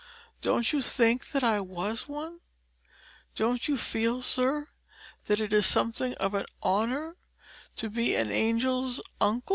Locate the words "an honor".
6.33-7.17